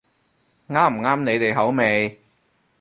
[0.67, 2.19] 啱唔啱你哋口味